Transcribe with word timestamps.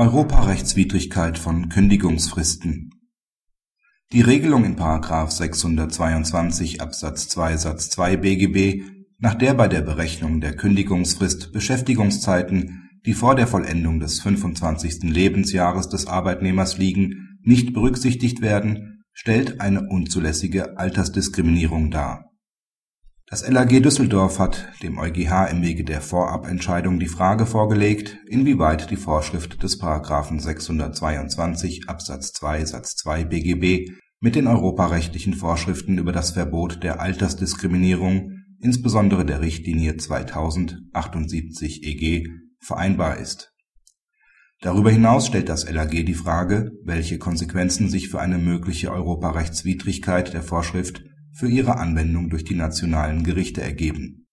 Europarechtswidrigkeit 0.00 1.36
von 1.36 1.68
Kündigungsfristen 1.68 2.94
Die 4.14 4.22
Regelung 4.22 4.64
in§ 4.64 4.76
622 5.30 6.80
Absatz 6.80 7.28
2 7.28 7.58
Satz 7.58 7.90
2 7.90 8.16
BGB, 8.16 8.82
nach 9.18 9.34
der 9.34 9.52
bei 9.52 9.68
der 9.68 9.82
Berechnung 9.82 10.40
der 10.40 10.56
Kündigungsfrist 10.56 11.52
Beschäftigungszeiten, 11.52 12.88
die 13.04 13.12
vor 13.12 13.34
der 13.34 13.46
Vollendung 13.46 14.00
des 14.00 14.20
25. 14.20 15.02
Lebensjahres 15.02 15.90
des 15.90 16.06
Arbeitnehmers 16.06 16.78
liegen, 16.78 17.38
nicht 17.42 17.74
berücksichtigt 17.74 18.40
werden, 18.40 19.04
stellt 19.12 19.60
eine 19.60 19.86
unzulässige 19.86 20.78
Altersdiskriminierung 20.78 21.90
dar 21.90 22.29
das 23.30 23.48
LAG 23.48 23.80
Düsseldorf 23.80 24.38
hat 24.40 24.68
dem 24.82 24.98
EuGH 24.98 25.52
im 25.52 25.62
Wege 25.62 25.84
der 25.84 26.00
Vorabentscheidung 26.00 26.98
die 26.98 27.06
Frage 27.06 27.46
vorgelegt, 27.46 28.18
inwieweit 28.26 28.90
die 28.90 28.96
Vorschrift 28.96 29.62
des§ 29.62 29.80
622 30.40 31.88
Absatz 31.88 32.32
2 32.32 32.64
Satz 32.64 32.96
2 32.96 33.26
BGB 33.26 33.92
mit 34.18 34.34
den 34.34 34.48
europarechtlichen 34.48 35.34
Vorschriften 35.34 35.98
über 35.98 36.10
das 36.10 36.32
Verbot 36.32 36.82
der 36.82 37.00
Altersdiskriminierung, 37.00 38.32
insbesondere 38.58 39.24
der 39.24 39.40
Richtlinie 39.40 39.92
2000/78/EG, 39.92 42.26
vereinbar 42.58 43.18
ist. 43.18 43.52
Darüber 44.60 44.90
hinaus 44.90 45.28
stellt 45.28 45.48
das 45.48 45.70
LAG 45.70 46.04
die 46.04 46.14
Frage, 46.14 46.72
welche 46.82 47.18
Konsequenzen 47.18 47.88
sich 47.88 48.08
für 48.08 48.20
eine 48.20 48.38
mögliche 48.38 48.90
Europarechtswidrigkeit 48.90 50.34
der 50.34 50.42
Vorschrift 50.42 51.04
für 51.32 51.48
ihre 51.48 51.76
Anwendung 51.76 52.30
durch 52.30 52.44
die 52.44 52.54
nationalen 52.54 53.24
Gerichte 53.24 53.62
ergeben. 53.62 54.26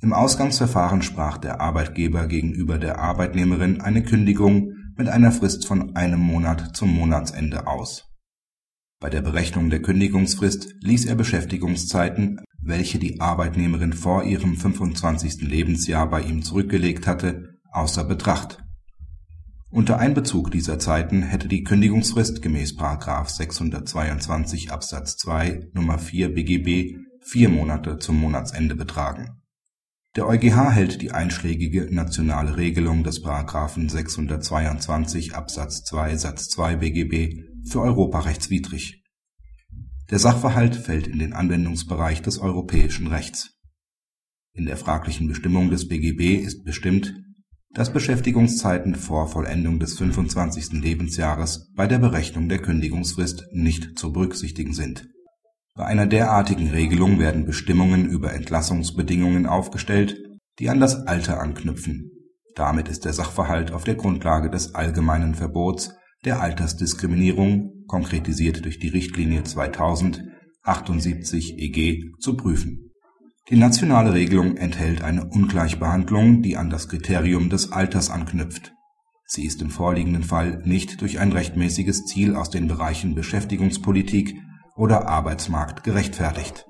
Im 0.00 0.12
Ausgangsverfahren 0.12 1.02
sprach 1.02 1.38
der 1.38 1.60
Arbeitgeber 1.60 2.26
gegenüber 2.26 2.78
der 2.78 2.98
Arbeitnehmerin 2.98 3.80
eine 3.80 4.02
Kündigung 4.02 4.72
mit 4.96 5.08
einer 5.08 5.32
Frist 5.32 5.66
von 5.66 5.94
einem 5.96 6.20
Monat 6.20 6.76
zum 6.76 6.92
Monatsende 6.94 7.66
aus. 7.66 8.08
Bei 9.00 9.10
der 9.10 9.22
Berechnung 9.22 9.70
der 9.70 9.82
Kündigungsfrist 9.82 10.74
ließ 10.80 11.06
er 11.06 11.14
Beschäftigungszeiten, 11.14 12.40
welche 12.60 12.98
die 12.98 13.20
Arbeitnehmerin 13.20 13.92
vor 13.92 14.24
ihrem 14.24 14.56
25. 14.56 15.42
Lebensjahr 15.42 16.08
bei 16.08 16.22
ihm 16.22 16.42
zurückgelegt 16.42 17.06
hatte, 17.06 17.58
außer 17.72 18.04
Betracht 18.04 18.61
unter 19.72 19.98
Einbezug 19.98 20.50
dieser 20.50 20.78
Zeiten 20.78 21.22
hätte 21.22 21.48
die 21.48 21.64
Kündigungsfrist 21.64 22.42
gemäß§ 22.42 22.78
622 23.28 24.70
Absatz 24.70 25.16
2 25.16 25.70
Nr. 25.74 25.98
4 25.98 26.34
BGB 26.34 26.98
vier 27.22 27.48
Monate 27.48 27.98
zum 27.98 28.20
Monatsende 28.20 28.76
betragen. 28.76 29.42
Der 30.14 30.26
EuGH 30.26 30.72
hält 30.72 31.00
die 31.00 31.12
einschlägige 31.12 31.88
nationale 31.90 32.58
Regelung 32.58 33.02
des§ 33.02 33.24
622 33.90 35.34
Absatz 35.34 35.84
2 35.84 36.16
Satz 36.16 36.50
2 36.50 36.76
BGB 36.76 37.42
für 37.66 37.80
europarechtswidrig. 37.80 39.02
Der 40.10 40.18
Sachverhalt 40.18 40.76
fällt 40.76 41.06
in 41.06 41.18
den 41.18 41.32
Anwendungsbereich 41.32 42.20
des 42.20 42.38
europäischen 42.38 43.06
Rechts. 43.06 43.54
In 44.52 44.66
der 44.66 44.76
fraglichen 44.76 45.28
Bestimmung 45.28 45.70
des 45.70 45.88
BGB 45.88 46.44
ist 46.44 46.64
bestimmt 46.64 47.14
dass 47.74 47.92
Beschäftigungszeiten 47.92 48.94
vor 48.94 49.28
Vollendung 49.28 49.78
des 49.78 49.96
25. 49.96 50.72
Lebensjahres 50.72 51.70
bei 51.74 51.86
der 51.86 51.98
Berechnung 51.98 52.48
der 52.48 52.58
Kündigungsfrist 52.58 53.46
nicht 53.52 53.98
zu 53.98 54.12
berücksichtigen 54.12 54.74
sind. 54.74 55.08
Bei 55.74 55.86
einer 55.86 56.06
derartigen 56.06 56.68
Regelung 56.68 57.18
werden 57.18 57.46
Bestimmungen 57.46 58.06
über 58.06 58.34
Entlassungsbedingungen 58.34 59.46
aufgestellt, 59.46 60.18
die 60.58 60.68
an 60.68 60.80
das 60.80 61.06
Alter 61.06 61.40
anknüpfen. 61.40 62.10
Damit 62.54 62.88
ist 62.88 63.06
der 63.06 63.14
Sachverhalt 63.14 63.72
auf 63.72 63.84
der 63.84 63.94
Grundlage 63.94 64.50
des 64.50 64.74
allgemeinen 64.74 65.34
Verbots 65.34 65.94
der 66.26 66.42
Altersdiskriminierung, 66.42 67.84
konkretisiert 67.86 68.64
durch 68.64 68.78
die 68.78 68.88
Richtlinie 68.88 69.44
2000 69.44 70.24
78 70.64 71.58
EG, 71.58 72.12
zu 72.20 72.36
prüfen 72.36 72.91
die 73.50 73.56
nationale 73.56 74.14
Regelung 74.14 74.56
enthält 74.56 75.02
eine 75.02 75.24
Ungleichbehandlung, 75.24 76.42
die 76.42 76.56
an 76.56 76.70
das 76.70 76.88
Kriterium 76.88 77.50
des 77.50 77.72
Alters 77.72 78.10
anknüpft. 78.10 78.72
Sie 79.26 79.44
ist 79.44 79.62
im 79.62 79.70
vorliegenden 79.70 80.22
Fall 80.22 80.62
nicht 80.64 81.00
durch 81.00 81.18
ein 81.18 81.32
rechtmäßiges 81.32 82.04
Ziel 82.04 82.36
aus 82.36 82.50
den 82.50 82.68
Bereichen 82.68 83.14
Beschäftigungspolitik 83.14 84.36
oder 84.76 85.08
Arbeitsmarkt 85.08 85.82
gerechtfertigt. 85.84 86.66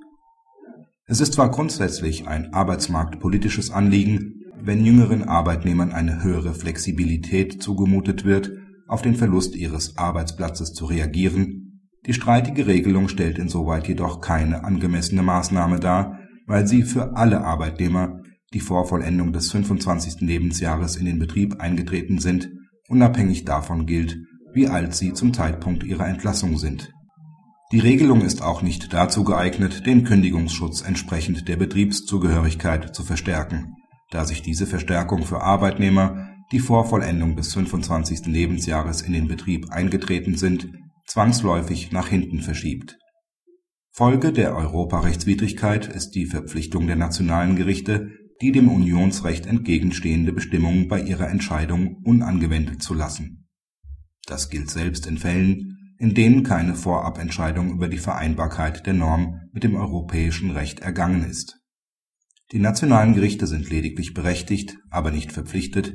Es 1.07 1.21
ist 1.21 1.35
zwar 1.35 1.51
grundsätzlich 1.51 2.27
ein 2.27 2.55
arbeitsmarktpolitisches 2.55 3.71
Anliegen, 3.71 4.41
wenn 4.61 4.85
jüngeren 4.85 5.25
Arbeitnehmern 5.25 5.93
eine 5.93 6.23
höhere 6.23 6.55
Flexibilität 6.55 7.63
zugemutet 7.63 8.25
wird, 8.25 8.53
auf 8.87 9.03
den 9.03 9.17
Verlust 9.17 9.57
ihres 9.57 9.99
Arbeitsplatzes 9.99 10.73
zu 10.73 10.87
reagieren, 10.87 11.63
die 12.07 12.15
streitige 12.15 12.67
Regelung 12.67 13.09
stellt 13.09 13.39
insoweit 13.39 13.87
jedoch 13.87 14.21
keine 14.21 14.65
angemessene 14.65 15.23
Maßnahme 15.23 15.79
dar 15.79 16.19
weil 16.47 16.67
sie 16.67 16.83
für 16.83 17.17
alle 17.17 17.45
Arbeitnehmer, 17.45 18.21
die 18.53 18.61
vor 18.61 18.87
Vollendung 18.87 19.33
des 19.33 19.51
25. 19.51 20.21
Lebensjahres 20.21 20.97
in 20.97 21.07
den 21.07 21.19
Betrieb 21.19 21.61
eingetreten 21.61 22.19
sind, 22.19 22.51
unabhängig 22.89 23.45
davon 23.45 23.87
gilt, 23.87 24.19
wie 24.53 24.69
alt 24.69 24.95
sie 24.95 25.15
zum 25.15 25.33
Zeitpunkt 25.33 25.85
ihrer 25.85 26.07
Entlassung 26.07 26.59
sind. 26.59 26.93
Die 27.73 27.81
Regelung 27.81 28.21
ist 28.21 28.43
auch 28.43 28.61
nicht 28.61 28.93
dazu 28.93 29.25
geeignet, 29.25 29.87
den 29.87 30.05
Kündigungsschutz 30.05 30.83
entsprechend 30.83 31.49
der 31.49 31.57
Betriebszugehörigkeit 31.57 32.95
zu 32.95 33.03
verstärken, 33.03 33.73
da 34.11 34.27
sich 34.27 34.43
diese 34.43 34.67
Verstärkung 34.67 35.25
für 35.25 35.41
Arbeitnehmer, 35.41 36.29
die 36.53 36.59
vor 36.59 36.85
Vollendung 36.85 37.35
des 37.35 37.55
25. 37.55 38.27
Lebensjahres 38.27 39.01
in 39.01 39.15
den 39.15 39.27
Betrieb 39.27 39.71
eingetreten 39.71 40.37
sind, 40.37 40.69
zwangsläufig 41.07 41.93
nach 41.93 42.09
hinten 42.09 42.41
verschiebt 42.41 42.99
Folge 43.95 44.33
der 44.33 44.57
Europarechtswidrigkeit 44.57 45.87
ist 45.87 46.13
die 46.13 46.25
Verpflichtung 46.25 46.87
der 46.87 46.97
nationalen 46.97 47.57
Gerichte, 47.57 48.09
die 48.41 48.51
dem 48.51 48.71
Unionsrecht 48.71 49.45
entgegenstehende 49.45 50.33
Bestimmungen 50.33 50.89
bei 50.89 51.03
ihrer 51.03 51.29
Entscheidung 51.29 51.97
unangewendet 52.03 52.83
zu 52.83 52.95
lassen. 52.95 53.51
Das 54.25 54.49
gilt 54.49 54.71
selbst 54.71 55.07
in 55.07 55.19
Fällen, 55.19 55.95
in 55.99 56.15
denen 56.15 56.43
keine 56.43 56.75
Vorabentscheidung 56.75 57.71
über 57.71 57.89
die 57.89 57.99
Vereinbarkeit 57.99 58.87
der 58.87 58.95
Norm 58.95 59.43
mit 59.53 59.63
dem 59.63 59.77
europäischen 59.77 60.53
Recht 60.53 60.81
ergangen 60.81 61.25
ist. 61.29 61.61
Die 62.53 62.61
nationalen 62.61 63.13
Gerichte 63.13 63.47
sind 63.47 63.69
lediglich 63.69 64.15
berechtigt, 64.15 64.79
aber 64.89 65.11
nicht 65.11 65.33
verpflichtet, 65.33 65.93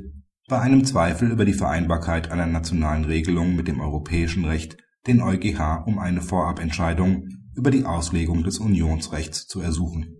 bei 0.48 0.60
einem 0.60 0.84
Zweifel 0.84 1.32
über 1.32 1.44
die 1.44 1.52
Vereinbarkeit 1.52 2.30
einer 2.30 2.46
nationalen 2.46 3.06
Regelung 3.06 3.56
mit 3.56 3.66
dem 3.66 3.80
europäischen 3.80 4.44
Recht 4.44 4.76
den 5.08 5.20
EuGH 5.20 5.82
um 5.84 5.98
eine 5.98 6.22
Vorabentscheidung 6.22 7.26
über 7.58 7.72
die 7.72 7.84
Auslegung 7.84 8.44
des 8.44 8.60
Unionsrechts 8.60 9.48
zu 9.48 9.60
ersuchen. 9.60 10.16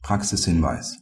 Praxishinweis 0.00 0.98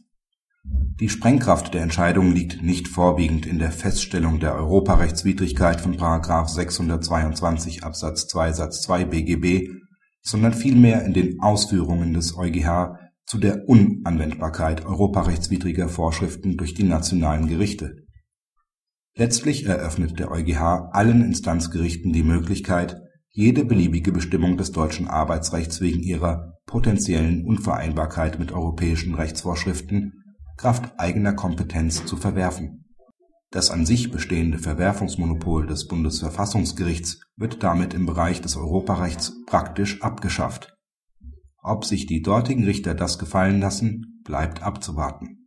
Die 0.99 1.07
Sprengkraft 1.07 1.73
der 1.75 1.83
Entscheidung 1.83 2.31
liegt 2.31 2.63
nicht 2.63 2.87
vorwiegend 2.87 3.45
in 3.45 3.59
der 3.59 3.71
Feststellung 3.71 4.39
der 4.39 4.55
Europarechtswidrigkeit 4.55 5.79
von§ 5.79 5.95
622 6.47 7.83
Absatz 7.83 8.27
2 8.27 8.53
Satz 8.53 8.81
2 8.81 9.05
BGB, 9.05 9.69
sondern 10.23 10.53
vielmehr 10.53 11.05
in 11.05 11.13
den 11.13 11.39
Ausführungen 11.41 12.13
des 12.13 12.35
EuGH 12.35 12.97
zu 13.27 13.37
der 13.37 13.69
Unanwendbarkeit 13.69 14.83
europarechtswidriger 14.83 15.89
Vorschriften 15.89 16.57
durch 16.57 16.73
die 16.73 16.83
nationalen 16.83 17.47
Gerichte. 17.47 17.97
Letztlich 19.15 19.65
eröffnet 19.65 20.17
der 20.17 20.31
EuGH 20.31 20.89
allen 20.91 21.23
Instanzgerichten 21.23 22.13
die 22.13 22.23
Möglichkeit 22.23 22.99
jede 23.35 23.65
beliebige 23.65 24.11
Bestimmung 24.11 24.57
des 24.57 24.71
deutschen 24.71 25.07
Arbeitsrechts 25.07 25.81
wegen 25.81 26.03
ihrer 26.03 26.59
potenziellen 26.67 27.45
Unvereinbarkeit 27.45 28.37
mit 28.37 28.51
europäischen 28.51 29.15
Rechtsvorschriften 29.15 30.13
kraft 30.55 30.93
eigener 30.99 31.33
Kompetenz 31.33 32.05
zu 32.05 32.15
verwerfen. 32.15 32.85
Das 33.49 33.71
an 33.71 33.87
sich 33.87 34.11
bestehende 34.11 34.59
Verwerfungsmonopol 34.59 35.65
des 35.65 35.87
Bundesverfassungsgerichts 35.87 37.21
wird 37.35 37.63
damit 37.63 37.95
im 37.95 38.05
Bereich 38.05 38.39
des 38.39 38.55
Europarechts 38.55 39.33
praktisch 39.47 40.03
abgeschafft. 40.03 40.75
Ob 41.63 41.85
sich 41.85 42.05
die 42.05 42.21
dortigen 42.21 42.65
Richter 42.65 42.93
das 42.93 43.17
gefallen 43.17 43.59
lassen, 43.59 44.21
bleibt 44.23 44.61
abzuwarten 44.61 45.42